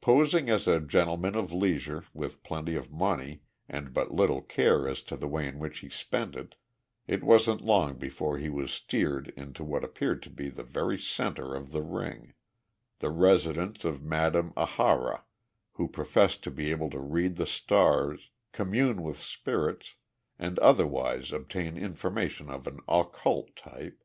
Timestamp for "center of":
10.98-11.70